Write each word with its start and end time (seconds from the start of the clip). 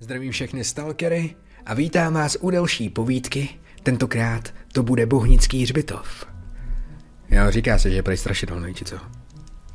Zdravím 0.00 0.32
všechny 0.32 0.64
stalkery 0.64 1.34
a 1.66 1.74
vítám 1.74 2.14
vás 2.14 2.36
u 2.40 2.50
další 2.50 2.88
povídky. 2.90 3.48
Tentokrát 3.82 4.54
to 4.72 4.82
bude 4.82 5.06
Bohnický 5.06 5.62
hřbitov. 5.62 6.26
Jo, 7.30 7.50
říká 7.50 7.78
se, 7.78 7.90
že 7.90 7.96
je 7.96 8.02
prej 8.02 8.16
strašidelný, 8.16 8.74
či 8.74 8.84
co? 8.84 8.96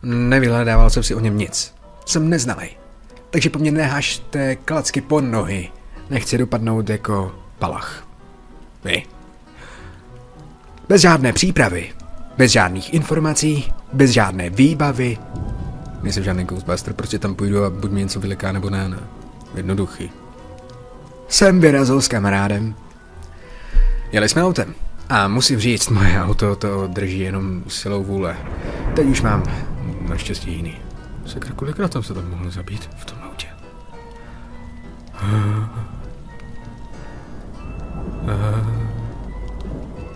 Nevyhledával 0.03 0.89
jsem 0.89 1.03
si 1.03 1.15
o 1.15 1.19
něm 1.19 1.37
nic. 1.37 1.75
Jsem 2.05 2.29
neznalej. 2.29 2.69
Takže 3.29 3.49
po 3.49 3.59
mně 3.59 3.71
nehažte 3.71 4.55
klacky 4.55 5.01
pod 5.01 5.21
nohy. 5.21 5.69
Nechci 6.09 6.37
dopadnout 6.37 6.89
jako 6.89 7.35
palach. 7.59 8.07
Vy. 8.83 9.03
Bez 10.89 11.01
žádné 11.01 11.33
přípravy, 11.33 11.93
bez 12.37 12.51
žádných 12.51 12.93
informací, 12.93 13.73
bez 13.93 14.11
žádné 14.11 14.49
výbavy. 14.49 15.17
Nejsem 16.03 16.23
žádný 16.23 16.43
Ghostbuster, 16.43 16.93
prostě 16.93 17.19
tam 17.19 17.35
půjdu 17.35 17.63
a 17.63 17.69
buď 17.69 17.91
mi 17.91 17.99
něco 17.99 18.19
vyleká 18.19 18.51
nebo 18.51 18.69
ne, 18.69 18.89
ne. 18.89 18.99
Jednoduchý. 19.55 20.11
Jsem 21.27 21.59
vyrazil 21.59 22.01
s 22.01 22.07
kamarádem. 22.07 22.75
Jeli 24.11 24.29
jsme 24.29 24.43
autem. 24.43 24.75
A 25.09 25.27
musím 25.27 25.59
říct, 25.59 25.89
moje 25.89 26.23
auto 26.23 26.55
to 26.55 26.87
drží 26.87 27.19
jenom 27.19 27.63
silou 27.67 28.03
vůle. 28.03 28.37
Teď 28.95 29.05
už 29.07 29.21
mám 29.21 29.43
naštěstí 30.09 30.51
jiný. 30.51 30.77
Sakra, 31.25 31.51
kolikrát 31.55 31.93
jsem 31.93 32.03
se 32.03 32.13
tam 32.13 32.29
mohl 32.29 32.51
zabít 32.51 32.89
v 32.97 33.05
tom 33.05 33.17
autě? 33.21 33.47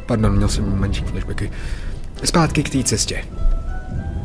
Pardon, 0.05 0.35
měl 0.35 0.49
jsem 0.49 0.79
menší 0.79 1.03
flashbacky. 1.03 1.51
Zpátky 2.23 2.63
k 2.63 2.69
té 2.69 2.83
cestě. 2.83 3.25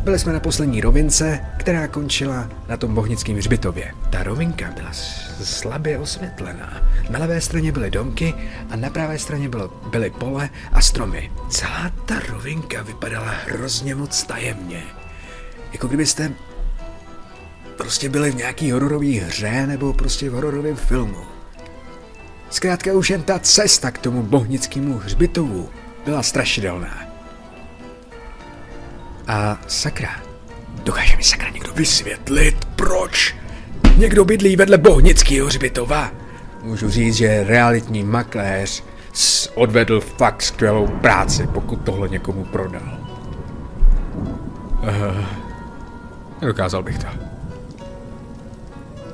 Byli 0.02 0.18
jsme 0.18 0.32
na 0.32 0.40
poslední 0.40 0.80
rovince, 0.80 1.40
která 1.58 1.86
končila 1.88 2.48
na 2.68 2.76
tom 2.76 2.94
bohnickém 2.94 3.36
hřbitově. 3.36 3.94
Ta 4.10 4.22
rovinka 4.22 4.70
byla 4.74 4.90
slabě 5.42 5.98
osvětlená. 5.98 6.82
Na 7.10 7.18
levé 7.18 7.40
straně 7.40 7.72
byly 7.72 7.90
domky 7.90 8.34
a 8.70 8.76
na 8.76 8.90
pravé 8.90 9.18
straně 9.18 9.48
bylo, 9.48 9.68
byly 9.90 10.10
pole 10.10 10.50
a 10.72 10.80
stromy. 10.80 11.32
Celá 11.50 11.90
ta 12.06 12.20
rovinka 12.28 12.82
vypadala 12.82 13.30
hrozně 13.46 13.94
moc 13.94 14.22
tajemně. 14.22 14.82
Jako 15.72 15.88
kdybyste 15.88 16.32
prostě 17.76 18.08
byli 18.08 18.30
v 18.30 18.36
nějaký 18.36 18.70
hororové 18.70 19.06
hře 19.06 19.66
nebo 19.66 19.92
prostě 19.92 20.30
v 20.30 20.32
hororovém 20.32 20.76
filmu. 20.76 21.24
Zkrátka 22.50 22.92
už 22.92 23.10
jen 23.10 23.22
ta 23.22 23.38
cesta 23.38 23.90
k 23.90 23.98
tomu 23.98 24.22
bohnickému 24.22 24.98
hřbitovu 24.98 25.70
byla 26.04 26.22
strašidelná. 26.22 27.11
A 29.28 29.58
sakra, 29.66 30.10
dokáže 30.84 31.16
mi 31.16 31.24
sakra 31.24 31.48
někdo 31.48 31.72
vysvětlit, 31.72 32.64
proč 32.76 33.34
někdo 33.96 34.24
bydlí 34.24 34.56
vedle 34.56 34.78
bohnického 34.78 35.46
hřbitova? 35.46 36.10
Můžu 36.62 36.90
říct, 36.90 37.14
že 37.14 37.44
realitní 37.44 38.02
makléř 38.02 38.84
odvedl 39.54 40.00
fakt 40.00 40.42
skvělou 40.42 40.86
práci, 40.86 41.46
pokud 41.46 41.76
tohle 41.76 42.08
někomu 42.08 42.44
prodal. 42.44 42.98
Uh, 44.82 45.24
nedokázal 46.40 46.82
bych 46.82 46.98
to. 46.98 47.06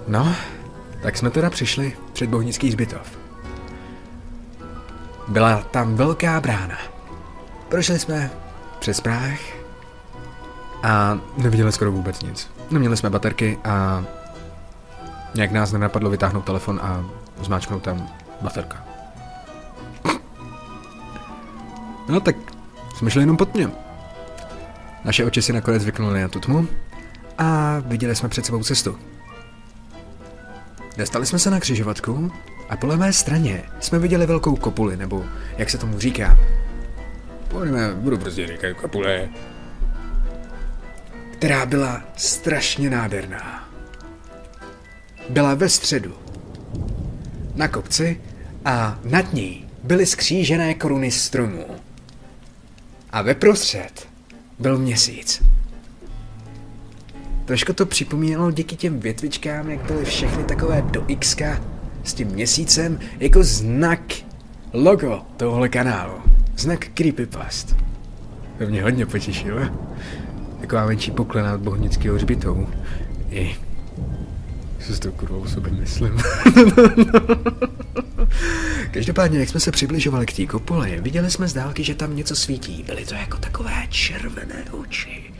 No, 0.09 0.35
tak 1.03 1.17
jsme 1.17 1.31
teda 1.31 1.51
přišli 1.51 1.93
před 2.13 2.31
bohnický 2.31 2.71
zbytov. 2.71 3.19
Byla 5.29 5.63
tam 5.63 5.95
velká 5.95 6.41
brána. 6.41 6.79
Prošli 7.69 7.99
jsme 7.99 8.31
přes 8.79 9.01
práh 9.01 9.58
a 10.83 11.19
neviděli 11.37 11.73
skoro 11.73 11.93
vůbec 11.93 12.23
nic. 12.23 12.51
Neměli 12.71 12.97
jsme 12.97 13.11
baterky 13.11 13.59
a 13.65 14.05
nějak 15.35 15.53
nás 15.53 15.73
nenapadlo 15.73 16.11
vytáhnout 16.11 16.45
telefon 16.45 16.81
a 16.83 17.05
zmáčknout 17.43 17.83
tam 17.83 18.09
baterka. 18.41 18.85
No 22.09 22.21
tak 22.21 22.37
jsme 22.97 23.11
šli 23.11 23.23
jenom 23.23 23.37
pod 23.37 23.55
mě. 23.55 23.71
Naše 25.05 25.25
oči 25.25 25.43
si 25.43 25.53
nakonec 25.53 25.83
zvyknuly 25.83 26.23
na 26.23 26.29
tu 26.29 26.41
tmu 26.41 26.69
a 27.39 27.79
viděli 27.87 28.17
jsme 28.17 28.29
před 28.29 28.47
sebou 28.47 28.63
cestu. 28.65 28.99
Dostali 30.97 31.27
jsme 31.27 31.39
se 31.39 31.51
na 31.51 31.61
křižovatku 31.61 32.33
a 32.69 32.77
po 32.77 32.87
levé 32.87 33.13
straně 33.13 33.63
jsme 33.81 33.99
viděli 33.99 34.27
velkou 34.27 34.57
kopuli, 34.57 34.97
nebo 34.97 35.25
jak 35.59 35.71
se 35.71 35.79
tomu 35.79 35.99
říká. 35.99 36.39
Pojďme, 37.49 37.95
budu 37.95 38.19
prostě 38.19 38.47
říkat 38.47 38.73
kopule. 38.81 39.29
Která 41.39 41.67
byla 41.67 42.03
strašně 42.17 42.91
nádherná. 42.91 43.69
Byla 45.29 45.55
ve 45.55 45.69
středu. 45.69 46.15
Na 47.55 47.69
kopci 47.69 48.21
a 48.65 48.99
nad 49.05 49.33
ní 49.33 49.67
byly 49.85 50.07
skřížené 50.07 50.75
koruny 50.75 51.11
stromů. 51.11 51.67
A 53.11 53.23
ve 53.23 53.35
prostřed 53.35 54.09
byl 54.59 54.79
měsíc. 54.79 55.43
Trošku 57.45 57.73
to 57.73 57.87
připomínalo 57.87 58.51
díky 58.51 58.77
těm 58.77 59.01
větvičkám, 59.01 59.71
jak 59.71 59.81
byly 59.81 60.05
všechny 60.05 60.45
takové 60.45 60.83
do 60.83 61.05
X 61.09 61.37
s 62.05 62.15
tím 62.15 62.29
měsícem 62.29 62.99
jako 63.19 63.45
znak, 63.45 64.01
logo 64.73 65.23
tohle 65.37 65.69
kanálu. 65.69 66.23
Znak 66.57 66.89
Creepypast. 66.95 67.77
To 68.59 68.67
mě 68.67 68.83
hodně 68.83 69.07
potěšilo. 69.07 69.61
Taková 70.69 70.87
menší 70.87 71.11
poklena 71.11 71.55
od 71.55 71.61
bohnického 71.61 72.17
hřbitovu. 72.17 72.69
I 73.31 73.57
co 74.87 74.95
s 74.95 74.99
tou 74.99 75.11
kurvou 75.11 75.47
sobě 75.47 75.73
myslím. 75.73 76.13
Každopádně, 78.91 79.41
jak 79.41 79.49
jsme 79.49 79.61
se 79.61 79.71
přibližovali 79.71 80.27
k 80.27 80.33
té 80.33 80.47
kopule, 80.47 81.01
viděli 81.01 81.31
jsme 81.31 81.49
z 81.49 81.53
dálky, 81.53 81.85
že 81.85 81.95
tam 81.95 82.17
něco 82.17 82.37
svítí. 82.37 82.83
Byly 82.83 83.05
to 83.05 83.15
jako 83.15 83.37
takové 83.37 83.87
červené 83.89 84.65
oči. 84.71 85.33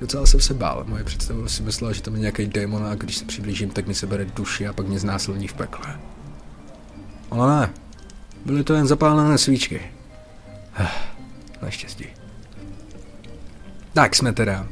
Docela 0.00 0.26
jsem 0.26 0.40
se 0.40 0.54
bál. 0.54 0.84
Moje 0.88 1.04
představa 1.04 1.48
si 1.48 1.62
myslela, 1.62 1.92
že 1.92 2.02
tam 2.02 2.14
je 2.14 2.20
nějaký 2.20 2.46
démon 2.46 2.84
a 2.86 2.94
když 2.94 3.16
se 3.16 3.24
přiblížím, 3.24 3.70
tak 3.70 3.86
mi 3.86 3.94
se 3.94 4.06
bere 4.06 4.24
duši 4.24 4.66
a 4.66 4.72
pak 4.72 4.86
mě 4.86 4.98
znásilní 4.98 5.48
v 5.48 5.54
pekle. 5.54 6.00
Ale 7.30 7.60
ne. 7.60 7.70
Byly 8.44 8.64
to 8.64 8.74
jen 8.74 8.86
zapálené 8.86 9.38
svíčky. 9.38 9.82
Naštěstí. 11.62 12.25
Tak 13.96 14.16
jsme 14.16 14.32
teda 14.32 14.66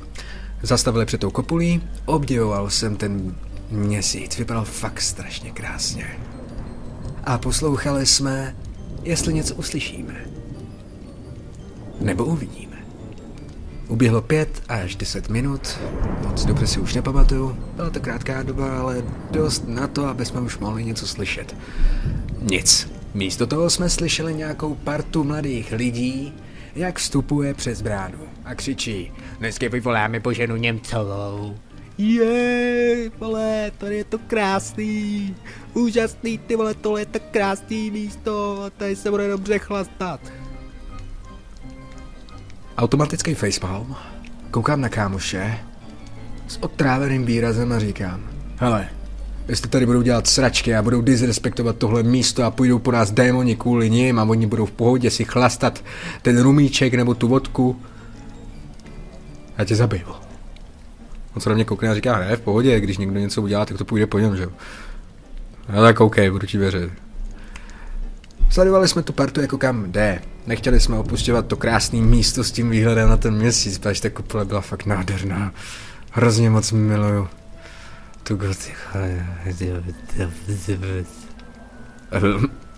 zastavili 0.62 1.06
před 1.06 1.20
tou 1.20 1.30
kopulí, 1.30 1.82
obdivoval 2.04 2.70
jsem 2.70 2.96
ten 2.96 3.34
měsíc, 3.70 4.38
vypadal 4.38 4.64
fakt 4.64 5.00
strašně 5.00 5.50
krásně. 5.50 6.06
A 7.24 7.38
poslouchali 7.38 8.06
jsme, 8.06 8.56
jestli 9.02 9.34
něco 9.34 9.54
uslyšíme. 9.54 10.14
Nebo 12.00 12.24
uvidíme. 12.24 12.76
Uběhlo 13.88 14.22
pět 14.22 14.62
až 14.68 14.96
deset 14.96 15.28
minut, 15.28 15.78
moc 16.26 16.44
dobře 16.44 16.66
si 16.66 16.80
už 16.80 16.94
nepamatuju, 16.94 17.56
byla 17.76 17.90
to 17.90 18.00
krátká 18.00 18.42
doba, 18.42 18.80
ale 18.80 19.02
dost 19.30 19.68
na 19.68 19.86
to, 19.86 20.06
aby 20.06 20.26
jsme 20.26 20.40
už 20.40 20.58
mohli 20.58 20.84
něco 20.84 21.06
slyšet. 21.06 21.56
Nic. 22.42 22.90
Místo 23.14 23.46
toho 23.46 23.70
jsme 23.70 23.90
slyšeli 23.90 24.34
nějakou 24.34 24.74
partu 24.74 25.24
mladých 25.24 25.72
lidí, 25.72 26.34
jak 26.74 26.98
vstupuje 26.98 27.54
přes 27.54 27.82
bránu 27.82 28.33
a 28.44 28.54
křičí. 28.54 29.12
Dneska 29.38 29.68
vyvoláme 29.68 30.20
po 30.20 30.32
ženu 30.32 30.56
Němcovou. 30.56 31.56
Je, 31.98 33.10
vole, 33.18 33.72
tady 33.78 33.96
je 33.96 34.04
to 34.04 34.18
krásný, 34.18 35.36
úžasný, 35.74 36.38
ty 36.38 36.56
vole, 36.56 36.74
tohle 36.74 37.00
je 37.00 37.06
to 37.06 37.18
krásný 37.30 37.90
místo, 37.90 38.62
a 38.66 38.70
tady 38.70 38.96
se 38.96 39.10
bude 39.10 39.28
dobře 39.28 39.58
chlastat. 39.58 40.20
Automatický 42.78 43.34
facepalm, 43.34 43.94
koukám 44.50 44.80
na 44.80 44.88
kámoše. 44.88 45.58
S 46.48 46.58
otráveným 46.60 47.24
výrazem 47.24 47.72
a 47.72 47.78
říkám, 47.78 48.30
hele, 48.56 48.88
jestli 49.48 49.68
tady 49.68 49.86
budou 49.86 50.02
dělat 50.02 50.26
sračky 50.26 50.74
a 50.74 50.82
budou 50.82 51.00
disrespektovat 51.00 51.76
tohle 51.76 52.02
místo 52.02 52.42
a 52.42 52.50
půjdou 52.50 52.78
po 52.78 52.92
nás 52.92 53.10
démoni 53.10 53.56
kvůli 53.56 53.90
nim 53.90 54.18
a 54.18 54.24
oni 54.24 54.46
budou 54.46 54.66
v 54.66 54.72
pohodě 54.72 55.10
si 55.10 55.24
chlastat 55.24 55.84
ten 56.22 56.42
rumíček 56.42 56.94
nebo 56.94 57.14
tu 57.14 57.28
vodku, 57.28 57.76
já 59.58 59.64
tě 59.64 59.76
zabiju. 59.76 60.06
On 61.34 61.40
se 61.40 61.48
na 61.48 61.54
mě 61.54 61.64
koukne 61.64 61.88
a 61.88 61.94
říká, 61.94 62.18
ne, 62.18 62.36
v 62.36 62.40
pohodě, 62.40 62.80
když 62.80 62.98
někdo 62.98 63.20
něco 63.20 63.42
udělá, 63.42 63.66
tak 63.66 63.78
to 63.78 63.84
půjde 63.84 64.06
po 64.06 64.18
něm, 64.18 64.36
že 64.36 64.42
jo. 64.42 64.50
No 65.74 65.82
tak 65.82 66.00
OK, 66.00 66.16
budu 66.30 66.46
ti 66.46 66.58
věřit. 66.58 66.92
Sledovali 68.50 68.88
jsme 68.88 69.02
tu 69.02 69.12
partu 69.12 69.40
jako 69.40 69.58
kam 69.58 69.92
jde. 69.92 70.22
Nechtěli 70.46 70.80
jsme 70.80 70.98
opustěvat 70.98 71.46
to 71.46 71.56
krásné 71.56 72.00
místo 72.00 72.44
s 72.44 72.52
tím 72.52 72.70
výhledem 72.70 73.08
na 73.08 73.16
ten 73.16 73.34
měsíc, 73.34 73.78
protože 73.78 74.02
ta 74.02 74.10
kupole 74.10 74.44
byla 74.44 74.60
fakt 74.60 74.86
nádherná. 74.86 75.52
Hrozně 76.10 76.50
moc 76.50 76.72
miluju. 76.72 77.28
Tu 78.22 78.36
gotiku. 78.36 78.78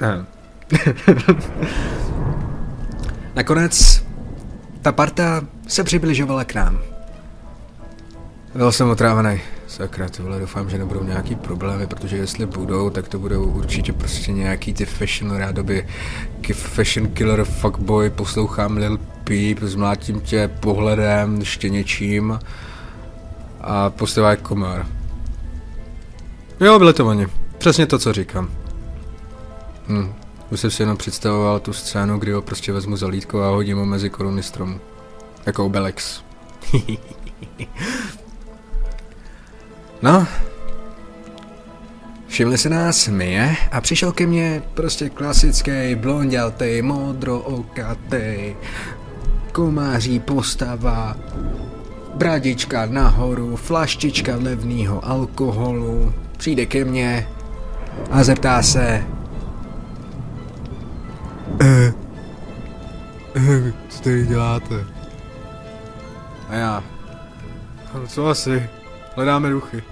Nakonec 3.35 4.06
ta 4.87 4.93
parta 4.93 5.43
se 5.69 5.85
přibližovala 5.85 6.45
k 6.45 6.55
nám. 6.55 6.79
Byl 8.55 8.73
jsem 8.73 8.91
otrávený. 8.91 9.41
Sakra, 9.67 10.09
ty 10.09 10.23
vole, 10.23 10.41
doufám, 10.41 10.71
že 10.71 10.79
nebudou 10.79 11.05
nějaký 11.05 11.35
problémy, 11.35 11.87
protože 11.87 12.17
jestli 12.17 12.47
budou, 12.47 12.91
tak 12.91 13.09
to 13.09 13.19
budou 13.19 13.45
určitě 13.45 13.93
prostě 13.93 14.33
nějaký 14.33 14.75
ty 14.75 14.85
fashion 14.85 15.37
rádoby, 15.37 15.89
fashion 16.53 17.09
killer 17.09 17.45
fuckboy, 17.45 18.11
poslouchám 18.11 18.77
Lil 18.77 18.99
Peep, 19.25 19.59
zmlátím 19.61 20.21
tě 20.21 20.49
pohledem, 20.49 21.41
ještě 21.41 21.69
něčím 21.69 22.39
a 23.61 23.91
postěvá 23.91 24.37
komár. 24.37 24.87
Jo, 26.61 26.79
byli 26.79 26.93
to 26.93 27.07
oni. 27.07 27.27
Přesně 27.59 27.87
to, 27.87 27.99
co 27.99 28.13
říkám. 28.13 28.51
Hm. 29.89 30.26
Už 30.51 30.61
jsem 30.61 30.71
si 30.71 30.83
jenom 30.83 30.97
představoval 30.97 31.61
tu 31.61 31.73
scénu, 31.73 32.19
kdy 32.19 32.33
ho 32.33 32.43
prostě 32.43 32.73
vezmu 32.73 32.97
za 32.97 33.07
lítko 33.07 33.43
a 33.43 33.51
hodím 33.51 33.79
ho 33.79 33.87
mezi 33.87 34.11
koruny 34.11 34.43
stromu. 34.43 34.81
Jako 35.47 35.67
Obelix. 35.67 36.21
no. 40.03 40.27
Všimli 42.27 42.59
se 42.59 42.69
nás 42.69 43.09
Mie 43.09 43.57
a 43.71 43.81
přišel 43.81 44.13
ke 44.13 44.27
mně 44.27 44.63
prostě 44.75 45.11
klasický 45.11 45.95
blonděltej, 45.95 46.83
modrookatej, 46.83 48.57
komáří 49.53 50.21
postava, 50.21 51.17
bradička 52.15 52.87
nahoru, 52.87 53.57
flaštička 53.57 54.37
levného 54.37 55.09
alkoholu, 55.09 56.13
přijde 56.37 56.67
ke 56.67 56.85
mně 56.85 57.29
a 58.11 58.25
zeptá 58.25 58.63
se, 58.63 59.05
co 63.89 64.01
tady 64.03 64.27
děláte? 64.27 64.85
A 66.49 66.55
já, 66.55 66.85
no 67.95 68.07
co 68.07 68.29
asi, 68.29 68.71
hledáme 69.17 69.51
duchy. 69.51 69.83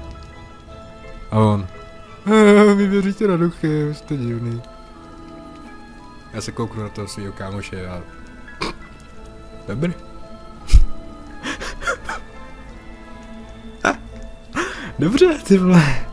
A 1.31 1.39
on, 1.39 1.67
eh, 2.27 2.75
vy 2.75 2.87
věříte 2.87 3.27
na 3.27 3.37
duchy, 3.37 3.95
jste 3.95 4.17
divný. 4.17 4.63
Já 6.33 6.41
se 6.41 6.53
kouknu 6.53 6.83
na 6.83 6.89
toho 6.89 7.09
svého 7.09 7.33
kámoše 7.33 7.87
a... 7.87 8.01
Dobrý. 9.69 9.95
Dobře, 14.99 15.39
ty 15.49 15.59
vole. 15.59 16.07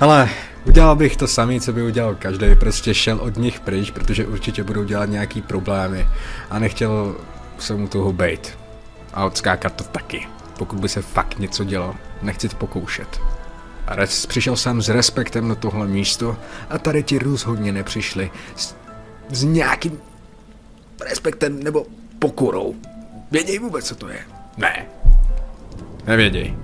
Ale 0.00 0.28
udělal 0.64 0.96
bych 0.96 1.16
to 1.16 1.26
samý, 1.26 1.60
co 1.60 1.72
by 1.72 1.82
udělal 1.82 2.14
každý, 2.14 2.54
prostě 2.54 2.94
šel 2.94 3.18
od 3.20 3.36
nich 3.36 3.60
pryč, 3.60 3.90
protože 3.90 4.26
určitě 4.26 4.64
budou 4.64 4.84
dělat 4.84 5.08
nějaký 5.08 5.42
problémy 5.42 6.06
a 6.50 6.58
nechtěl 6.58 7.16
se 7.58 7.74
mu 7.74 7.88
toho 7.88 8.12
bejt. 8.12 8.58
A 9.14 9.24
odskákat 9.24 9.74
to 9.74 9.84
taky, 9.84 10.28
pokud 10.58 10.80
by 10.80 10.88
se 10.88 11.02
fakt 11.02 11.38
něco 11.38 11.64
dělo. 11.64 11.94
Nechci 12.22 12.48
to 12.48 12.56
pokoušet. 12.56 13.20
A 13.86 13.96
res, 13.96 14.26
přišel 14.26 14.56
jsem 14.56 14.82
s 14.82 14.88
respektem 14.88 15.48
na 15.48 15.54
tohle 15.54 15.86
místo 15.86 16.36
a 16.70 16.78
tady 16.78 17.02
ti 17.02 17.18
rozhodně 17.18 17.72
nepřišli 17.72 18.30
s, 18.56 18.74
s 19.30 19.44
nějakým 19.44 20.00
respektem 21.00 21.62
nebo 21.62 21.86
pokorou. 22.18 22.74
Věděj 23.30 23.58
vůbec, 23.58 23.84
co 23.84 23.94
to 23.94 24.08
je? 24.08 24.20
Ne. 24.56 24.86
Nevěděj. 26.06 26.56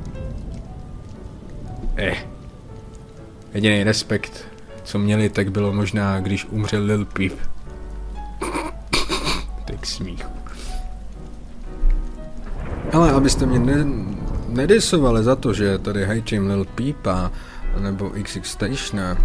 Eh. 1.97 2.30
Jediný 3.55 3.85
respekt, 3.85 4.45
co 4.85 4.99
měli, 4.99 5.29
tak 5.29 5.51
bylo 5.51 5.73
možná, 5.73 6.21
když 6.21 6.47
umřel 6.51 6.85
Lil 6.85 7.05
Peep. 7.05 7.33
tak 9.65 9.87
smích. 9.87 10.27
Ale 12.93 13.13
abyste 13.13 13.47
mě 13.47 13.59
ne, 13.59 13.85
nedisovali 14.49 15.25
za 15.25 15.37
to, 15.37 15.53
že 15.53 15.79
tady 15.79 16.05
hejčím 16.05 16.47
Lil 16.47 16.65
Peepa 16.65 17.31
nebo 17.79 18.11
XX 18.23 18.49
Station, 18.51 19.17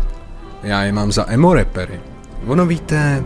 já 0.63 0.83
je 0.83 0.91
mám 0.91 1.11
za 1.11 1.25
emo 1.31 1.53
repery. 1.53 1.99
Ono 2.45 2.65
víte, 2.65 3.23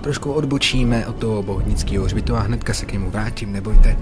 trošku 0.00 0.32
odbočíme 0.32 1.06
od 1.06 1.16
toho 1.16 1.42
bohnického 1.42 2.04
hřbitova, 2.04 2.40
hnedka 2.40 2.74
se 2.74 2.86
k 2.86 2.92
němu 2.92 3.10
vrátím, 3.10 3.52
nebojte. 3.52 3.96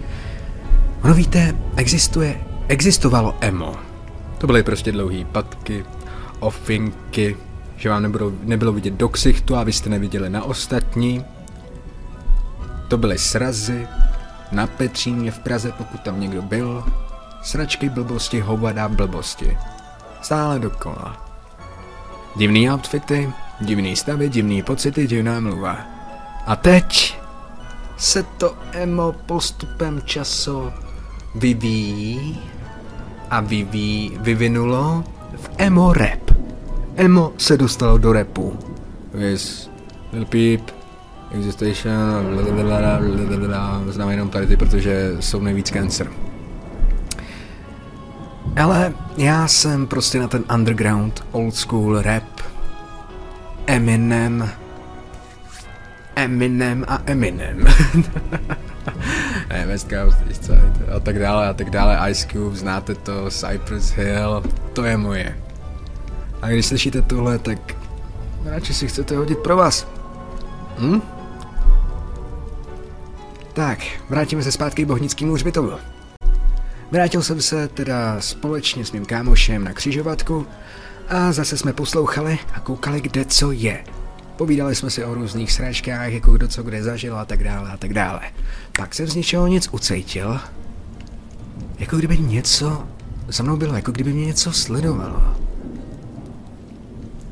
Ono 1.04 1.14
víte, 1.14 1.54
existuje, 1.76 2.40
existovalo 2.68 3.34
emo. 3.40 3.74
To 4.38 4.46
byly 4.46 4.62
prostě 4.62 4.92
dlouhé 4.92 5.24
patky, 5.24 5.84
ofinky, 6.40 7.36
že 7.76 7.88
vám 7.90 8.02
nebylo, 8.02 8.32
nebylo 8.42 8.72
vidět 8.72 8.94
do 8.94 9.08
ksichtu 9.08 9.56
a 9.56 9.64
vy 9.64 9.72
jste 9.72 9.90
neviděli 9.90 10.30
na 10.30 10.44
ostatní. 10.44 11.24
To 12.88 12.98
byly 12.98 13.18
srazy, 13.18 13.88
na 14.52 14.66
Petříně 14.66 15.30
v 15.30 15.38
Praze, 15.38 15.72
pokud 15.72 16.00
tam 16.00 16.20
někdo 16.20 16.42
byl. 16.42 16.84
Sračky 17.42 17.88
blbosti, 17.88 18.40
hovada 18.40 18.88
blbosti. 18.88 19.58
Stále 20.22 20.58
dokola. 20.58 21.26
Divný 22.36 22.70
outfity, 22.70 23.32
divný 23.60 23.96
stavy, 23.96 24.28
divný 24.28 24.62
pocity, 24.62 25.06
divná 25.06 25.40
mluva. 25.40 25.78
A 26.46 26.56
teď 26.56 27.18
se 27.96 28.22
to 28.22 28.54
emo 28.72 29.12
postupem 29.12 30.02
času 30.04 30.72
vyvíjí 31.34 32.40
a 33.30 33.40
vyvíjí, 33.40 34.18
vyvinulo 34.20 35.04
v 35.36 35.50
emo 35.58 35.92
rap. 35.92 36.25
Emo 36.96 37.32
se 37.38 37.56
dostalo 37.56 37.98
do 37.98 38.12
rapu. 38.12 38.58
Vys 39.14 39.70
Lil 40.12 40.24
Peep, 40.24 40.60
Existation, 41.30 42.40
znám 43.88 44.10
jenom 44.10 44.30
tady 44.30 44.46
ty, 44.46 44.56
protože 44.56 45.16
jsou 45.20 45.40
nejvíc 45.40 45.70
cancer. 45.70 46.10
Ale 48.56 48.94
já 49.16 49.48
jsem 49.48 49.86
prostě 49.86 50.20
na 50.20 50.28
ten 50.28 50.44
underground, 50.54 51.24
old 51.32 51.54
school 51.54 52.02
rap, 52.02 52.40
Eminem, 53.66 54.50
Eminem 56.16 56.84
a 56.88 57.02
Eminem. 57.06 57.64
ne, 59.50 59.66
West 59.66 59.88
Coast, 59.90 60.50
a 60.96 61.00
tak 61.00 61.18
dále, 61.18 61.48
a 61.48 61.52
tak 61.52 61.70
dále, 61.70 62.10
Ice 62.10 62.26
Cube, 62.28 62.56
znáte 62.56 62.94
to, 62.94 63.30
Cypress 63.30 63.90
Hill, 63.90 64.42
to 64.72 64.84
je 64.84 64.96
moje. 64.96 65.45
A 66.42 66.48
když 66.48 66.66
slyšíte 66.66 67.02
tohle, 67.02 67.38
tak 67.38 67.76
radši 68.44 68.74
si 68.74 68.88
chcete 68.88 69.16
hodit 69.16 69.38
pro 69.38 69.56
vás. 69.56 69.86
Hm? 70.78 71.00
Tak, 73.52 73.78
vrátíme 74.08 74.42
se 74.42 74.52
zpátky 74.52 74.84
k 74.84 74.86
bohnickému 74.86 75.34
hřbitovu. 75.34 75.72
Vrátil 76.90 77.22
jsem 77.22 77.40
se 77.40 77.68
teda 77.68 78.20
společně 78.20 78.84
s 78.84 78.92
mým 78.92 79.04
kámošem 79.04 79.64
na 79.64 79.72
křižovatku 79.72 80.46
a 81.08 81.32
zase 81.32 81.58
jsme 81.58 81.72
poslouchali 81.72 82.38
a 82.54 82.60
koukali, 82.60 83.00
kde 83.00 83.24
co 83.24 83.52
je. 83.52 83.84
Povídali 84.36 84.74
jsme 84.74 84.90
si 84.90 85.04
o 85.04 85.14
různých 85.14 85.52
sračkách, 85.52 86.12
jako 86.12 86.32
kdo 86.32 86.48
co 86.48 86.62
kde 86.62 86.82
zažil 86.82 87.18
a 87.18 87.24
tak 87.24 87.44
dále 87.44 87.70
a 87.70 87.76
tak 87.76 87.94
dále. 87.94 88.20
Pak 88.78 88.94
jsem 88.94 89.06
z 89.06 89.14
něčeho 89.14 89.46
nic 89.46 89.68
ucejtil. 89.72 90.40
Jako 91.78 91.96
kdyby 91.96 92.18
něco 92.18 92.86
za 93.28 93.42
mnou 93.42 93.56
bylo, 93.56 93.74
jako 93.74 93.92
kdyby 93.92 94.12
mě 94.12 94.26
něco 94.26 94.52
sledovalo. 94.52 95.45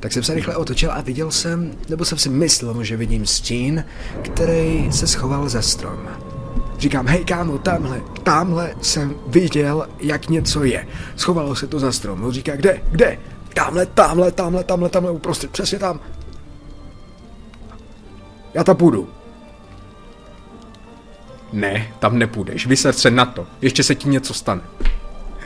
Tak 0.05 0.13
jsem 0.13 0.23
se 0.23 0.35
rychle 0.35 0.57
otočil 0.57 0.93
a 0.93 1.01
viděl 1.01 1.31
jsem, 1.31 1.73
nebo 1.89 2.05
jsem 2.05 2.19
si 2.19 2.29
myslel, 2.29 2.85
že 2.85 2.97
vidím 2.97 3.27
stín, 3.27 3.85
který 4.23 4.93
se 4.93 5.07
schoval 5.07 5.49
za 5.49 5.63
strom. 5.63 6.09
Říkám, 6.79 7.07
hej 7.07 7.25
kámo, 7.25 7.59
tamhle, 7.59 8.03
tamhle 8.23 8.75
jsem 8.83 9.15
viděl, 9.27 9.89
jak 10.01 10.29
něco 10.29 10.65
je. 10.65 10.87
Schovalo 11.17 11.57
se 11.57 11.67
to 11.67 11.81
za 11.81 11.93
strom. 11.93 12.25
On 12.25 12.33
říká, 12.33 12.57
kde, 12.57 12.83
kde? 12.91 13.19
Tamhle, 13.55 13.87
tamhle, 13.87 14.33
tamhle, 14.33 14.65
tamhle, 14.65 14.89
tamhle, 14.89 15.13
uprostřed, 15.13 15.51
přesně 15.51 15.79
tam. 15.79 16.01
Já 18.55 18.65
tam 18.65 18.77
půjdu. 18.77 19.09
Ne, 21.53 21.95
tam 21.99 22.19
nepůjdeš, 22.19 22.67
vyser 22.67 22.95
se 22.95 23.11
na 23.11 23.25
to, 23.25 23.47
ještě 23.63 23.83
se 23.83 23.95
ti 23.95 24.09
něco 24.09 24.35
stane. 24.35 24.63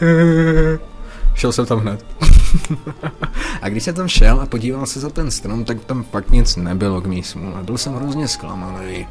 Šel 1.34 1.52
jsem 1.52 1.66
tam 1.66 1.78
hned. 1.78 2.04
a 3.62 3.68
když 3.68 3.82
jsem 3.82 3.94
tam 3.94 4.08
šel 4.08 4.40
a 4.40 4.46
podíval 4.46 4.86
se 4.86 5.00
za 5.00 5.10
ten 5.10 5.30
strom, 5.30 5.64
tak 5.64 5.84
tam 5.84 6.02
fakt 6.02 6.30
nic 6.30 6.56
nebylo 6.56 7.00
k 7.00 7.06
mísmu. 7.06 7.56
A 7.56 7.62
byl 7.62 7.78
jsem 7.78 7.94
hrozně 7.94 8.28
zklamaný. 8.28 9.06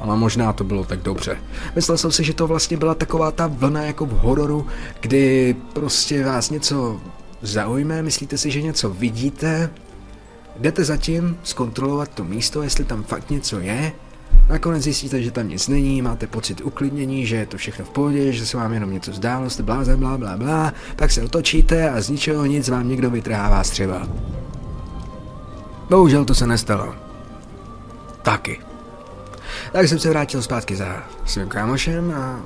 Ale 0.00 0.16
možná 0.16 0.52
to 0.52 0.64
bylo 0.64 0.84
tak 0.84 1.02
dobře. 1.02 1.36
Myslel 1.76 1.98
jsem 1.98 2.12
si, 2.12 2.24
že 2.24 2.34
to 2.34 2.46
vlastně 2.46 2.76
byla 2.76 2.94
taková 2.94 3.30
ta 3.30 3.46
vlna 3.46 3.82
jako 3.82 4.06
v 4.06 4.10
hororu, 4.10 4.66
kdy 5.00 5.56
prostě 5.72 6.24
vás 6.24 6.50
něco 6.50 7.00
zaujme, 7.42 8.02
myslíte 8.02 8.38
si, 8.38 8.50
že 8.50 8.62
něco 8.62 8.90
vidíte, 8.90 9.70
jdete 10.58 10.84
zatím 10.84 11.38
zkontrolovat 11.42 12.08
to 12.08 12.24
místo, 12.24 12.62
jestli 12.62 12.84
tam 12.84 13.02
fakt 13.02 13.30
něco 13.30 13.60
je, 13.60 13.92
Nakonec 14.48 14.82
zjistíte, 14.82 15.22
že 15.22 15.30
tam 15.30 15.48
nic 15.48 15.68
není, 15.68 16.02
máte 16.02 16.26
pocit 16.26 16.60
uklidnění, 16.60 17.26
že 17.26 17.36
je 17.36 17.46
to 17.46 17.56
všechno 17.56 17.84
v 17.84 17.90
pohodě, 17.90 18.32
že 18.32 18.46
se 18.46 18.56
vám 18.56 18.72
jenom 18.72 18.92
něco 18.92 19.12
zdálo, 19.12 19.50
jste 19.50 19.62
bláze, 19.62 19.96
blá, 19.96 20.18
blá, 20.18 20.36
blá, 20.36 20.72
pak 20.96 21.10
se 21.10 21.22
otočíte 21.22 21.90
a 21.90 22.00
z 22.00 22.08
ničeho 22.08 22.46
nic 22.46 22.68
vám 22.68 22.88
někdo 22.88 23.10
vytrhává 23.10 23.64
střeva. 23.64 24.08
Bohužel 25.90 26.24
to 26.24 26.34
se 26.34 26.46
nestalo. 26.46 26.94
Taky. 28.22 28.60
Tak 29.72 29.88
jsem 29.88 29.98
se 29.98 30.10
vrátil 30.10 30.42
zpátky 30.42 30.76
za 30.76 31.02
svým 31.24 31.48
kámošem 31.48 32.10
a 32.16 32.40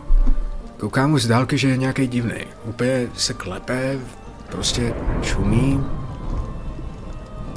Koukám 0.82 1.12
už 1.12 1.22
z 1.22 1.26
dálky, 1.26 1.58
že 1.58 1.68
je 1.68 1.76
nějaký 1.76 2.06
divný. 2.06 2.44
Úplně 2.64 3.08
se 3.14 3.34
klepe, 3.34 3.98
prostě 4.50 4.94
čumí. 5.20 5.84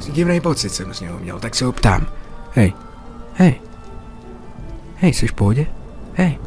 Divný 0.09 0.41
pocit 0.41 0.69
jsem 0.69 0.93
z 0.93 1.01
něho 1.01 1.19
měl, 1.19 1.39
tak 1.39 1.55
se 1.55 1.65
ho 1.65 1.71
ptám. 1.71 2.07
Hej, 2.51 2.73
hej, 3.33 3.61
hej, 4.95 5.13
jsi 5.13 5.27
v 5.27 5.33
pohodě? 5.33 5.67
Hej, 6.13 6.39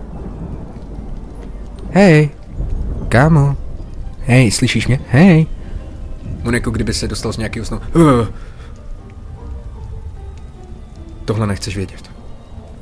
hej, 1.90 2.30
kámo, 3.08 3.56
hej, 4.20 4.50
slyšíš 4.50 4.86
mě? 4.86 5.00
Hej. 5.08 5.46
On 6.44 6.54
jako 6.54 6.70
kdyby 6.70 6.94
se 6.94 7.08
dostal 7.08 7.32
z 7.32 7.36
nějakého 7.36 7.66
snu. 7.66 7.80
Uh. 7.94 8.28
Tohle 11.24 11.46
nechceš 11.46 11.76
vědět. 11.76 12.10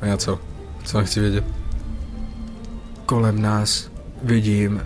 A 0.01 0.05
já 0.05 0.17
co? 0.17 0.39
Co 0.83 0.97
nechci 0.97 1.19
vědět? 1.19 1.43
Kolem 3.05 3.41
nás 3.41 3.89
vidím 4.23 4.81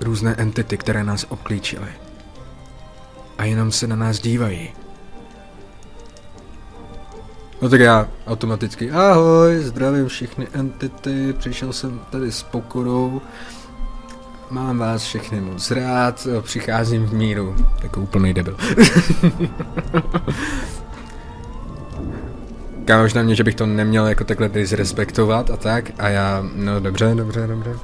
různé 0.00 0.34
entity, 0.34 0.76
které 0.76 1.04
nás 1.04 1.26
obklíčily. 1.28 1.88
A 3.38 3.44
jenom 3.44 3.72
se 3.72 3.86
na 3.86 3.96
nás 3.96 4.20
dívají. 4.20 4.68
No 7.62 7.68
tak 7.68 7.80
já 7.80 8.08
automaticky, 8.26 8.90
ahoj, 8.90 9.58
zdravím 9.58 10.08
všechny 10.08 10.48
entity, 10.52 11.34
přišel 11.38 11.72
jsem 11.72 12.00
tady 12.10 12.32
s 12.32 12.42
pokorou, 12.42 13.20
mám 14.50 14.78
vás 14.78 15.02
všechny 15.02 15.40
moc 15.40 15.70
rád, 15.70 16.26
přicházím 16.40 17.06
v 17.06 17.12
míru, 17.12 17.56
jako 17.82 18.00
úplný 18.00 18.34
debil. 18.34 18.56
Kámoš 22.84 23.14
na 23.14 23.22
mě, 23.22 23.34
že 23.34 23.44
bych 23.44 23.54
to 23.54 23.66
neměl 23.66 24.06
jako 24.06 24.24
takhle 24.24 24.48
disrespektovat 24.48 25.50
a 25.50 25.56
tak, 25.56 25.90
a 25.98 26.08
já, 26.08 26.44
no 26.54 26.80
dobře, 26.80 27.14
dobře, 27.14 27.46
dobře. 27.46 27.74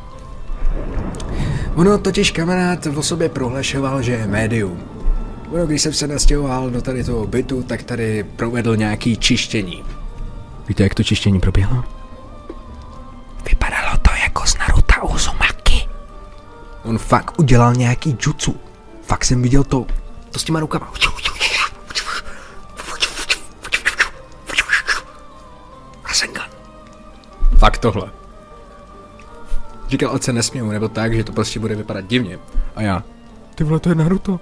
Ono 1.75 1.99
totiž 1.99 2.31
kamarád 2.31 2.87
o 2.87 3.03
sobě 3.03 3.29
prohlašoval, 3.29 4.03
že 4.03 4.13
je 4.13 4.27
médium. 4.27 5.00
Ono, 5.51 5.67
když 5.67 5.83
jsem 5.83 5.93
se 5.93 6.07
nastěhoval 6.07 6.71
do 6.71 6.83
tady 6.83 7.05
toho 7.05 7.27
bytu, 7.27 7.63
tak 7.63 7.83
tady 7.83 8.25
provedl 8.25 8.77
nějaký 8.77 9.17
čištění. 9.17 9.85
Víte, 10.69 10.83
jak 10.83 10.95
to 10.95 11.03
čištění 11.03 11.41
proběhlo? 11.41 11.85
Vypadalo 13.49 13.97
to 14.03 14.11
jako 14.23 14.47
z 14.47 14.59
Naruta 14.59 15.03
Uzumaki. 15.03 15.89
On 16.85 16.99
fakt 16.99 17.39
udělal 17.39 17.75
nějaký 17.75 18.17
jutsu. 18.27 18.57
Fakt 19.03 19.25
jsem 19.25 19.43
viděl 19.43 19.65
to, 19.65 19.87
to 20.31 20.39
s 20.39 20.45
těma 20.45 20.61
rukama. 20.61 20.93
Rasengan. 26.09 26.51
Fakt 27.59 27.79
tohle. 27.79 28.11
Říkal, 29.89 30.15
ať 30.15 30.23
se 30.23 30.33
nesměju, 30.33 30.71
nebo 30.71 30.89
tak, 30.89 31.15
že 31.15 31.25
to 31.25 31.33
prostě 31.33 31.61
bude 31.61 31.75
vypadat 31.75 32.07
divně. 32.07 32.39
A 32.77 32.83
já, 32.83 33.05
ty 33.55 33.65
vole, 33.65 33.81
to 33.81 33.89
je 33.89 33.95
Naruto. 33.95 34.41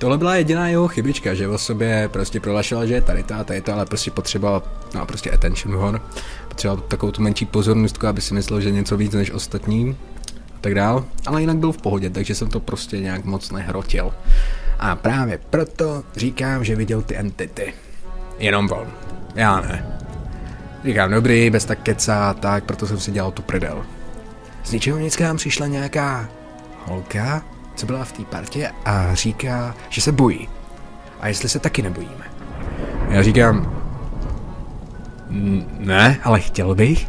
Tohle 0.00 0.18
byla 0.18 0.34
jediná 0.34 0.68
jeho 0.68 0.88
chybička, 0.88 1.34
že 1.34 1.48
o 1.48 1.58
sobě 1.58 2.08
prostě 2.12 2.40
prohlašoval, 2.40 2.86
že 2.86 2.94
je 2.94 3.00
tady 3.00 3.22
ta, 3.22 3.44
tady 3.44 3.60
to, 3.60 3.72
ale 3.72 3.86
prostě 3.86 4.10
potřeboval, 4.10 4.62
no 4.94 5.06
prostě 5.06 5.30
attention 5.30 5.76
hon. 5.76 6.00
Potřeboval 6.48 6.84
takovou 6.88 7.12
tu 7.12 7.22
menší 7.22 7.46
pozornost, 7.46 8.04
aby 8.04 8.20
si 8.20 8.34
myslel, 8.34 8.60
že 8.60 8.70
něco 8.70 8.96
víc 8.96 9.12
než 9.12 9.30
ostatní 9.30 9.96
a 10.54 10.58
tak 10.60 10.74
dál. 10.74 11.04
Ale 11.26 11.40
jinak 11.40 11.56
byl 11.56 11.72
v 11.72 11.82
pohodě, 11.82 12.10
takže 12.10 12.34
jsem 12.34 12.48
to 12.48 12.60
prostě 12.60 13.00
nějak 13.00 13.24
moc 13.24 13.50
nehrotil. 13.50 14.14
A 14.78 14.96
právě 14.96 15.38
proto 15.50 16.02
říkám, 16.16 16.64
že 16.64 16.76
viděl 16.76 17.02
ty 17.02 17.16
entity. 17.16 17.74
Jenom 18.38 18.68
on. 18.72 18.86
Já 19.34 19.60
ne. 19.60 20.00
Říkám, 20.84 21.10
dobrý, 21.10 21.50
bez 21.50 21.64
tak 21.64 21.82
keca, 21.82 22.34
tak 22.34 22.64
proto 22.64 22.86
jsem 22.86 23.00
si 23.00 23.10
dělal 23.10 23.32
tu 23.32 23.42
prdel. 23.42 23.84
Z 24.64 24.72
ničeho 24.72 24.98
nic 24.98 25.16
k 25.16 25.20
nám 25.20 25.36
přišla 25.36 25.66
nějaká 25.66 26.28
holka, 26.86 27.44
co 27.80 27.86
byla 27.86 28.04
v 28.04 28.12
té 28.12 28.24
partě 28.24 28.70
a 28.84 29.14
říká, 29.14 29.74
že 29.88 30.00
se 30.00 30.12
bojí. 30.12 30.48
A 31.20 31.28
jestli 31.28 31.48
se 31.48 31.58
taky 31.58 31.82
nebojíme. 31.82 32.24
Já 33.08 33.22
říkám, 33.22 33.82
ne, 35.78 36.18
ale 36.24 36.40
chtěl 36.40 36.74
bych. 36.74 37.08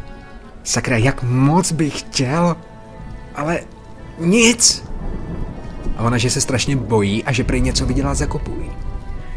Sakra, 0.64 0.96
jak 0.96 1.22
moc 1.22 1.72
bych 1.72 2.00
chtěl, 2.00 2.56
ale 3.34 3.60
nic. 4.18 4.84
A 5.96 6.02
ona, 6.02 6.18
že 6.18 6.30
se 6.30 6.40
strašně 6.40 6.76
bojí 6.76 7.24
a 7.24 7.32
že 7.32 7.44
prej 7.44 7.60
něco 7.60 7.86
viděla 7.86 8.14
za 8.14 8.26
kopulí. 8.26 8.70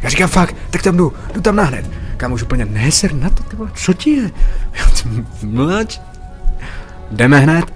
Já 0.02 0.08
říkám, 0.08 0.28
fakt, 0.28 0.56
tak 0.70 0.82
tam 0.82 0.96
jdu, 0.96 1.12
jdu 1.34 1.40
tam 1.40 1.56
nahned. 1.56 1.90
Kam 2.16 2.32
už 2.32 2.42
úplně, 2.42 2.64
ne, 2.64 2.92
ser 2.92 3.14
na 3.14 3.30
to, 3.30 3.42
ty 3.42 3.56
vole, 3.56 3.70
co 3.74 3.92
ti 3.92 4.10
je? 4.10 4.30
Mlač. 5.42 6.00
Jdeme 7.10 7.38
hned. 7.38 7.75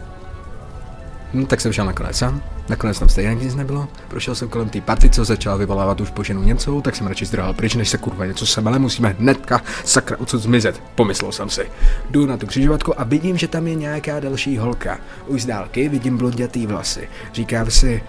No, 1.35 1.47
tak 1.47 1.61
jsem 1.61 1.73
šel 1.73 1.85
nakonec 1.85 2.17
sám. 2.17 2.43
Nakonec 2.69 2.99
tam 2.99 3.09
stejně 3.09 3.35
nic 3.35 3.55
nebylo. 3.55 3.89
Prošel 4.09 4.35
jsem 4.35 4.49
kolem 4.49 4.69
té 4.69 4.81
party, 4.81 5.11
co 5.11 5.25
začala 5.25 5.57
vyvolávat 5.57 6.01
už 6.01 6.11
poženu 6.11 6.43
Němců, 6.43 6.81
tak 6.81 6.97
jsem 6.97 7.07
radši 7.07 7.27
zdrhal 7.27 7.55
pryč, 7.55 7.75
než 7.75 7.89
se 7.89 7.99
kurva 7.99 8.27
něco 8.27 8.47
semele, 8.47 8.79
musíme 8.79 9.17
hnedka 9.19 9.63
sakra 9.85 10.17
odsud 10.21 10.39
zmizet. 10.39 10.83
Pomyslel 10.95 11.33
jsem 11.33 11.51
si. 11.51 11.71
Jdu 12.11 12.27
na 12.27 12.37
tu 12.37 12.47
křižovatku 12.47 13.01
a 13.01 13.05
vidím, 13.05 13.37
že 13.37 13.49
tam 13.49 13.67
je 13.67 13.75
nějaká 13.75 14.21
další 14.21 14.59
holka. 14.59 14.99
Už 15.27 15.43
z 15.43 15.47
dálky 15.47 15.89
vidím 15.89 16.17
blondětý 16.17 16.67
vlasy. 16.67 17.09
Říkám 17.33 17.71
si, 17.71 18.03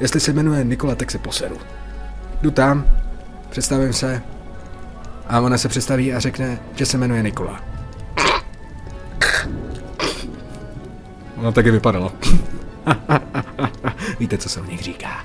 jestli 0.00 0.20
se 0.20 0.32
jmenuje 0.32 0.64
Nikola, 0.64 0.94
tak 0.94 1.10
se 1.10 1.18
poseru. 1.18 1.58
Jdu 2.42 2.50
tam, 2.50 2.84
představím 3.50 3.92
se 3.92 4.22
a 5.28 5.40
ona 5.40 5.58
se 5.58 5.68
představí 5.68 6.12
a 6.12 6.20
řekne, 6.20 6.58
že 6.74 6.86
se 6.86 6.98
jmenuje 6.98 7.22
Nikola. 7.22 7.75
Ona 11.46 11.52
taky 11.52 11.70
vypadala. 11.70 12.12
Víte, 14.20 14.38
co 14.38 14.48
se 14.48 14.60
o 14.60 14.64
nich 14.64 14.82
říká. 14.82 15.24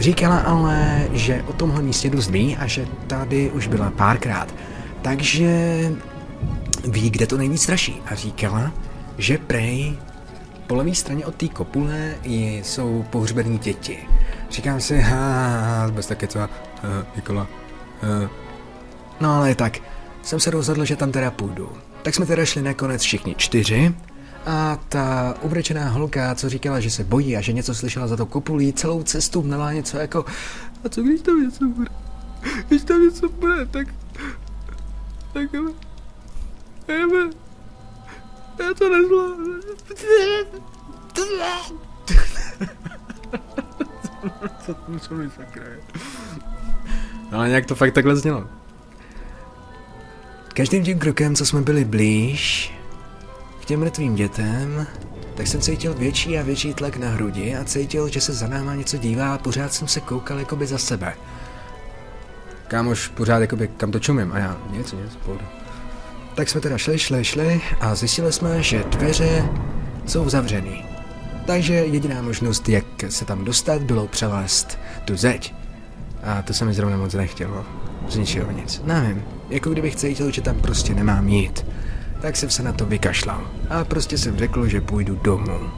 Říkala 0.00 0.38
ale, 0.38 1.08
že 1.12 1.42
o 1.46 1.52
tomhle 1.52 1.82
místě 1.82 2.10
dost 2.10 2.30
ví 2.30 2.56
a 2.56 2.66
že 2.66 2.86
tady 3.06 3.50
už 3.50 3.66
byla 3.66 3.90
párkrát. 3.90 4.54
Takže 5.02 5.48
ví, 6.84 7.10
kde 7.10 7.26
to 7.26 7.36
nejvíc 7.36 7.62
straší. 7.62 8.02
A 8.06 8.14
říkala, 8.14 8.72
že 9.18 9.38
prej 9.38 9.96
po 10.66 10.74
levé 10.74 10.94
straně 10.94 11.26
od 11.26 11.34
té 11.34 11.48
kopule 11.48 12.14
jsou 12.24 13.04
pohřbený 13.10 13.58
děti. 13.58 13.98
Říkám 14.50 14.80
si, 14.80 15.00
ha, 15.00 15.90
bez 15.90 16.06
také 16.06 16.26
co, 16.26 16.48
Nikola, 17.16 17.46
uh. 18.22 18.28
No 19.20 19.34
ale 19.34 19.54
tak, 19.54 19.78
jsem 20.22 20.40
se 20.40 20.50
rozhodl, 20.50 20.84
že 20.84 20.96
tam 20.96 21.12
teda 21.12 21.30
půjdu. 21.30 21.72
Tak 22.02 22.14
jsme 22.14 22.26
teda 22.26 22.44
šli 22.44 22.62
nakonec 22.62 23.02
všichni 23.02 23.34
čtyři 23.34 23.94
a 24.48 24.78
ta 24.88 25.34
ubrečená 25.42 25.88
holka, 25.88 26.34
co 26.34 26.48
říkala, 26.48 26.80
že 26.80 26.90
se 26.90 27.04
bojí 27.04 27.36
a 27.36 27.40
že 27.40 27.52
něco 27.52 27.74
slyšela 27.74 28.06
za 28.06 28.16
to 28.16 28.26
kopulí, 28.26 28.72
celou 28.72 29.02
cestu 29.02 29.42
měla 29.42 29.72
něco 29.72 29.96
jako 29.96 30.24
a 30.84 30.88
co 30.88 31.02
když 31.02 31.20
tam 31.20 31.42
něco 31.42 31.64
bude? 31.64 31.90
Když 32.68 32.82
tam 32.82 33.02
něco 33.02 33.28
bude, 33.28 33.66
tak... 33.66 33.88
Tak... 35.32 35.54
Eme... 36.88 37.30
Já 38.58 38.74
to 38.74 38.88
nezvládnu. 38.88 39.54
co, 44.66 44.74
co 45.00 45.14
mi 45.14 45.30
sakra 45.30 45.64
No 47.32 47.38
ale 47.38 47.48
nějak 47.48 47.66
to 47.66 47.74
fakt 47.74 47.94
takhle 47.94 48.16
znělo. 48.16 48.48
Každým 50.54 50.84
tím 50.84 50.98
krokem, 50.98 51.34
co 51.34 51.46
jsme 51.46 51.60
byli 51.60 51.84
blíž, 51.84 52.77
těm 53.68 53.80
mrtvým 53.80 54.14
dětem, 54.14 54.86
tak 55.34 55.46
jsem 55.46 55.60
cítil 55.60 55.94
větší 55.94 56.38
a 56.38 56.42
větší 56.42 56.74
tlak 56.74 56.96
na 56.96 57.08
hrudi 57.08 57.56
a 57.56 57.64
cítil, 57.64 58.08
že 58.08 58.20
se 58.20 58.32
za 58.32 58.46
náma 58.46 58.74
něco 58.74 58.98
dívá 58.98 59.34
a 59.34 59.38
pořád 59.38 59.72
jsem 59.72 59.88
se 59.88 60.00
koukal 60.00 60.38
jakoby 60.38 60.66
za 60.66 60.78
sebe. 60.78 61.14
Kámoš 62.68 63.08
pořád 63.08 63.38
jakoby 63.38 63.68
kam 63.68 63.90
to 63.90 63.98
čumím 63.98 64.32
a 64.32 64.38
já 64.38 64.56
nic, 64.70 64.92
nic, 64.92 65.16
pohoda. 65.24 65.44
Tak 66.34 66.48
jsme 66.48 66.60
teda 66.60 66.78
šli, 66.78 66.98
šli, 66.98 67.24
šli 67.24 67.60
a 67.80 67.94
zjistili 67.94 68.32
jsme, 68.32 68.62
že 68.62 68.84
dveře 68.84 69.48
jsou 70.06 70.28
zavřený. 70.28 70.84
Takže 71.46 71.74
jediná 71.74 72.22
možnost, 72.22 72.68
jak 72.68 72.84
se 73.08 73.24
tam 73.24 73.44
dostat, 73.44 73.82
bylo 73.82 74.06
přelézt 74.06 74.78
tu 75.04 75.16
zeď. 75.16 75.54
A 76.22 76.42
to 76.42 76.54
se 76.54 76.64
mi 76.64 76.74
zrovna 76.74 76.96
moc 76.96 77.14
nechtělo. 77.14 77.64
Z 78.08 78.16
ničeho 78.16 78.52
nic. 78.52 78.82
Nevím, 78.84 79.22
jako 79.50 79.70
kdybych 79.70 79.96
cítil, 79.96 80.30
že 80.30 80.42
tam 80.42 80.60
prostě 80.60 80.94
nemám 80.94 81.28
jít 81.28 81.64
tak 82.20 82.36
jsem 82.36 82.50
se 82.50 82.62
na 82.62 82.72
to 82.72 82.86
vykašlal 82.86 83.50
a 83.70 83.84
prostě 83.84 84.18
jsem 84.18 84.38
řekl, 84.38 84.66
že 84.66 84.80
půjdu 84.80 85.14
domů. 85.14 85.70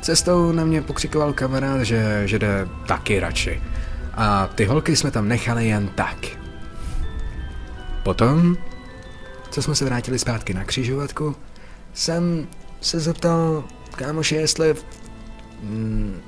Cestou 0.00 0.52
na 0.52 0.64
mě 0.64 0.82
pokřikoval 0.82 1.32
kamarád, 1.32 1.82
že, 1.82 2.22
že 2.24 2.38
jde 2.38 2.68
taky 2.86 3.20
radši. 3.20 3.62
A 4.14 4.46
ty 4.46 4.64
holky 4.64 4.96
jsme 4.96 5.10
tam 5.10 5.28
nechali 5.28 5.68
jen 5.68 5.88
tak. 5.88 6.26
Potom, 8.02 8.56
co 9.50 9.62
jsme 9.62 9.74
se 9.74 9.84
vrátili 9.84 10.18
zpátky 10.18 10.54
na 10.54 10.64
křižovatku, 10.64 11.36
jsem 11.94 12.46
se 12.80 13.00
zeptal 13.00 13.64
kámoše, 13.96 14.36
jestli... 14.36 14.74
Mm, 15.62 16.20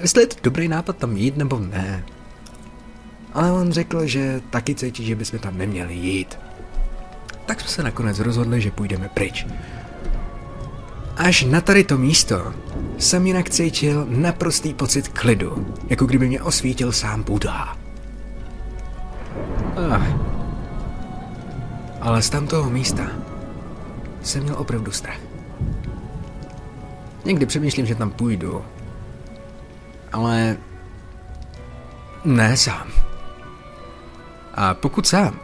jestli 0.00 0.22
je 0.22 0.26
to 0.26 0.36
dobrý 0.42 0.68
nápad 0.68 0.96
tam 0.96 1.16
jít 1.16 1.36
nebo 1.36 1.58
ne. 1.58 2.04
Ale 3.34 3.52
on 3.52 3.72
řekl, 3.72 4.06
že 4.06 4.40
taky 4.50 4.74
cítí, 4.74 5.04
že 5.04 5.16
bychom 5.16 5.38
tam 5.38 5.58
neměli 5.58 5.94
jít. 5.94 6.38
tak 7.46 7.60
jsme 7.60 7.68
se 7.68 7.82
nakonec 7.82 8.18
rozhodli, 8.18 8.60
že 8.60 8.70
půjdeme 8.70 9.08
pryč. 9.08 9.46
Až 11.16 11.44
na 11.44 11.60
tady 11.60 11.84
to 11.84 11.98
místo 11.98 12.54
jsem 12.98 13.26
jinak 13.26 13.50
cítil 13.50 14.06
naprostý 14.08 14.74
pocit 14.74 15.08
klidu, 15.08 15.74
jako 15.88 16.06
kdyby 16.06 16.28
mě 16.28 16.42
osvítil 16.42 16.92
sám 16.92 17.22
Buddha. 17.22 17.78
Ah. 19.90 20.32
Ale 22.00 22.22
z 22.22 22.30
tamtoho 22.30 22.70
místa 22.70 23.10
jsem 24.22 24.42
měl 24.42 24.56
opravdu 24.58 24.92
strach. 24.92 25.20
Někdy 27.24 27.46
přemýšlím, 27.46 27.86
že 27.86 27.94
tam 27.94 28.10
půjdu, 28.10 28.64
ale 30.12 30.56
ne 32.24 32.56
sám. 32.56 32.86
A 34.54 34.74
pokud 34.74 35.06
sám, 35.06 35.40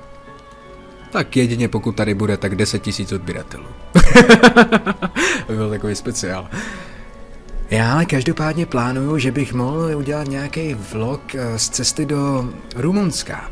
tak 1.10 1.36
jedině 1.36 1.68
pokud 1.68 1.96
tady 1.96 2.14
bude 2.14 2.36
tak 2.36 2.54
10 2.54 2.82
tisíc 2.82 3.12
odběratelů. 3.12 3.66
to 5.46 5.52
byl 5.52 5.70
takový 5.70 5.94
speciál. 5.94 6.48
Já 7.70 7.92
ale 7.92 8.06
každopádně 8.06 8.66
plánuju, 8.66 9.18
že 9.18 9.32
bych 9.32 9.54
mohl 9.54 9.96
udělat 9.96 10.28
nějaký 10.28 10.74
vlog 10.74 11.34
eh, 11.34 11.58
z 11.58 11.68
cesty 11.68 12.06
do 12.06 12.52
Rumunska. 12.76 13.50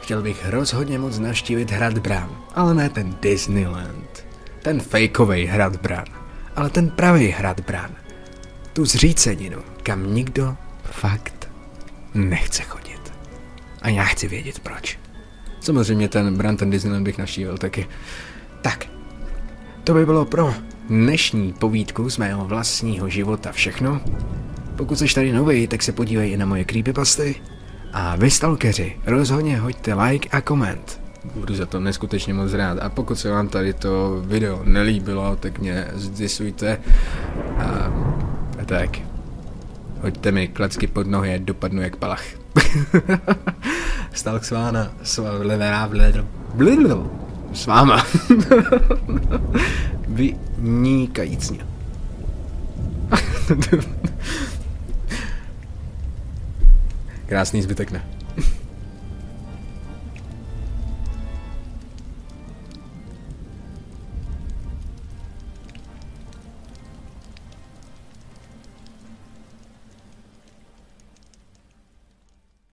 Chtěl 0.00 0.22
bych 0.22 0.48
rozhodně 0.48 0.98
moc 0.98 1.18
navštívit 1.18 1.70
Hrad 1.70 1.98
Bran, 1.98 2.30
ale 2.54 2.74
ne 2.74 2.88
ten 2.88 3.16
Disneyland. 3.22 4.26
Ten 4.62 4.80
fejkový 4.80 5.46
Hrad 5.46 5.76
Bran, 5.76 6.04
ale 6.56 6.70
ten 6.70 6.90
pravý 6.90 7.28
Hrad 7.28 7.60
Bran. 7.60 7.90
Tu 8.72 8.84
zříceninu, 8.84 9.58
kam 9.82 10.14
nikdo 10.14 10.56
fakt 10.84 11.48
nechce 12.14 12.62
chodit. 12.62 12.97
A 13.82 13.88
já 13.88 14.04
chci 14.04 14.28
vědět 14.28 14.58
proč. 14.58 14.98
Samozřejmě 15.60 16.08
ten 16.08 16.36
Bran, 16.36 16.56
ten 16.56 16.70
Disneyland 16.70 17.04
bych 17.04 17.18
navštívil 17.18 17.58
taky. 17.58 17.86
Tak, 18.62 18.86
to 19.84 19.94
by 19.94 20.06
bylo 20.06 20.24
pro 20.24 20.54
dnešní 20.88 21.52
povídku 21.52 22.10
z 22.10 22.18
mého 22.18 22.44
vlastního 22.44 23.08
života 23.08 23.52
všechno. 23.52 24.00
Pokud 24.76 24.98
jsi 24.98 25.14
tady 25.14 25.32
nový, 25.32 25.66
tak 25.66 25.82
se 25.82 25.92
podívej 25.92 26.32
i 26.32 26.36
na 26.36 26.46
moje 26.46 26.64
creepypasty. 26.64 27.34
A 27.92 28.16
vy 28.16 28.30
stalkeři, 28.30 28.96
rozhodně 29.06 29.58
hoďte 29.58 29.94
like 29.94 30.28
a 30.28 30.40
koment. 30.40 31.00
Budu 31.34 31.54
za 31.54 31.66
to 31.66 31.80
neskutečně 31.80 32.34
moc 32.34 32.52
rád. 32.52 32.78
A 32.78 32.88
pokud 32.88 33.18
se 33.18 33.30
vám 33.30 33.48
tady 33.48 33.72
to 33.74 34.22
video 34.26 34.60
nelíbilo, 34.64 35.36
tak 35.36 35.58
mě 35.58 35.86
zdisujte. 35.92 36.78
A, 37.58 37.64
a 38.62 38.64
tak. 38.64 39.07
Hoďte 40.02 40.32
mi 40.32 40.48
klacky 40.48 40.86
pod 40.86 41.06
nohy 41.06 41.38
dopadnu 41.38 41.82
jak 41.82 41.96
palach. 41.96 42.24
Stalk 44.12 44.44
s 44.44 44.50
váma. 44.50 44.92
S 47.52 47.66
váma. 47.66 48.06
Vynikajícně. 50.08 51.58
Krásný 57.26 57.62
zbytek, 57.62 57.90
ne? 57.90 58.17